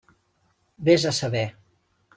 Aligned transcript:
Vés 0.89 1.05
a 1.11 1.15
saber. 1.21 1.47